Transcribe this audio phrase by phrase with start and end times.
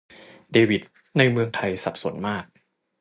[0.51, 0.83] เดวิด:
[1.17, 2.45] ในเมืองไทยสับสนมาก